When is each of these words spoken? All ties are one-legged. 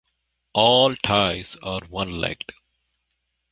All 0.55 0.95
ties 0.95 1.57
are 1.61 1.81
one-legged. 1.87 2.55